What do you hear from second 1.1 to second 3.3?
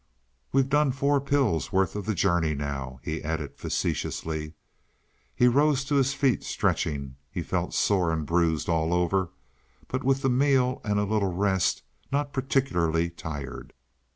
pills' worth of the journey anyway," he